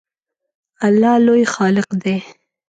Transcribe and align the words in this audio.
الله 0.87 1.15
لوی 1.25 1.43
خالق 1.53 1.87
دی 2.01 2.15